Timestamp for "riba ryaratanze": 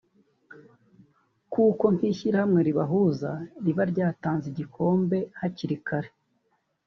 3.65-4.45